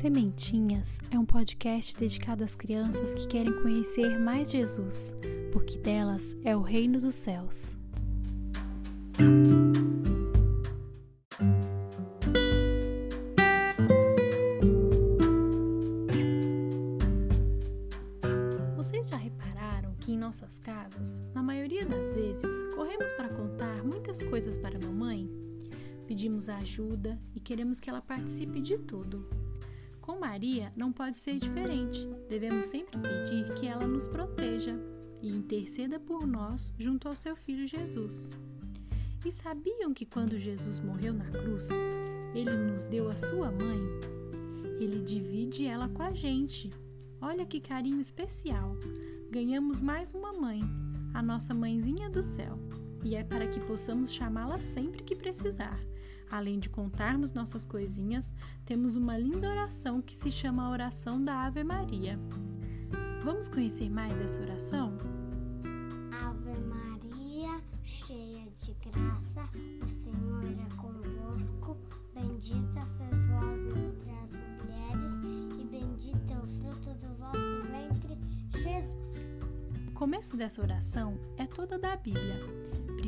[0.00, 5.14] Sementinhas é um podcast dedicado às crianças que querem conhecer mais Jesus,
[5.52, 7.76] porque delas é o reino dos céus.
[18.74, 24.22] Vocês já repararam que em nossas casas, na maioria das vezes, corremos para contar muitas
[24.22, 25.30] coisas para a mamãe?
[26.06, 29.39] Pedimos ajuda e queremos que ela participe de tudo.
[30.10, 32.04] Com Maria não pode ser diferente.
[32.28, 34.76] Devemos sempre pedir que ela nos proteja
[35.22, 38.32] e interceda por nós junto ao seu filho Jesus.
[39.24, 41.68] E sabiam que quando Jesus morreu na cruz,
[42.34, 43.80] ele nos deu a sua mãe?
[44.80, 46.70] Ele divide ela com a gente.
[47.20, 48.76] Olha que carinho especial!
[49.30, 50.60] Ganhamos mais uma mãe,
[51.14, 52.58] a nossa mãezinha do céu,
[53.04, 55.80] e é para que possamos chamá-la sempre que precisar.
[56.30, 58.32] Além de contarmos nossas coisinhas,
[58.64, 62.16] temos uma linda oração que se chama a oração da Ave Maria.
[63.24, 64.96] Vamos conhecer mais essa oração?
[66.12, 69.42] Ave Maria, cheia de graça,
[69.84, 71.76] o Senhor é convosco.
[72.14, 75.12] Bendita sois vós entre as mulheres,
[75.58, 78.16] e bendito é o fruto do vosso ventre,
[78.62, 79.16] Jesus.
[79.88, 82.40] O começo dessa oração é toda da Bíblia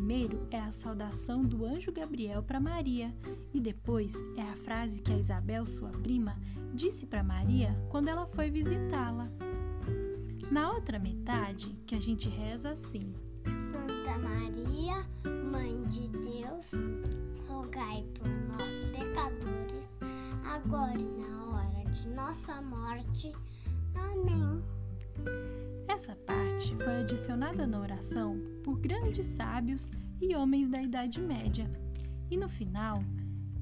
[0.03, 3.15] Primeiro é a saudação do anjo Gabriel para Maria,
[3.55, 6.37] e depois é a frase que a Isabel, sua prima,
[6.75, 9.31] disse para Maria quando ela foi visitá-la.
[10.51, 16.73] Na outra metade, que a gente reza assim: Santa Maria, Mãe de Deus,
[17.47, 19.89] rogai por nós, pecadores,
[20.45, 23.33] agora e na hora de nossa morte.
[23.95, 24.61] Amém.
[25.93, 29.91] Essa parte foi adicionada na oração por grandes sábios
[30.23, 31.71] e homens da Idade Média.
[32.31, 33.05] E no final,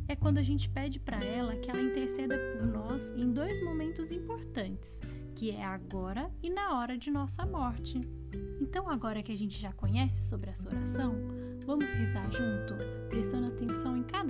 [0.07, 4.13] é quando a gente pede para ela que ela interceda por nós em dois momentos
[4.13, 5.01] importantes,
[5.35, 8.01] que é agora e na hora de nossa morte.
[8.61, 11.17] Então, agora que a gente já conhece sobre essa oração,
[11.67, 12.75] vamos rezar junto,
[13.09, 14.30] prestando atenção em cada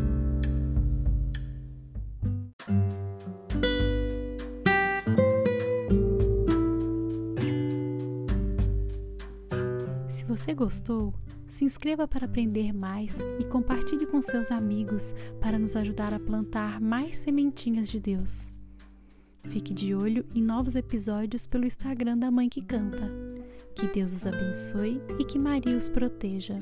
[10.31, 11.13] Você gostou,
[11.49, 16.79] se inscreva para aprender mais e compartilhe com seus amigos para nos ajudar a plantar
[16.79, 18.49] mais sementinhas de Deus.
[19.49, 23.11] Fique de olho em novos episódios pelo Instagram da Mãe que Canta.
[23.75, 26.57] Que Deus os abençoe e que Maria os proteja.